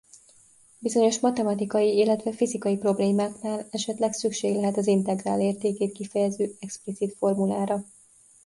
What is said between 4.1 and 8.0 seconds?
szükség lehet az integrál értékét kifejező explicit formulára.